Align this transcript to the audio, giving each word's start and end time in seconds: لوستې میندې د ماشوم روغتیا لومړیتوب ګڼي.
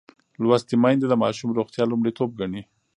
لوستې 0.43 0.75
میندې 0.83 1.05
د 1.09 1.13
ماشوم 1.23 1.49
روغتیا 1.57 1.83
لومړیتوب 1.87 2.29
ګڼي. 2.39 2.61